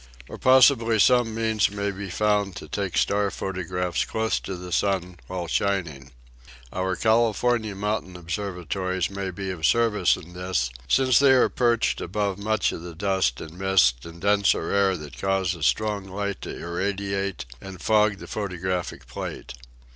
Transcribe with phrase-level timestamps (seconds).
[0.27, 5.19] Or possibly some means may be found to take star photographs close to the sun
[5.27, 6.11] while shining.
[6.73, 12.39] Our California mountain observatories may be of service in this since they are perched above
[12.39, 16.59] much of the dust and mist and denser air that cause a strong light to
[16.59, 19.53] irradiate and fog the photographic plate.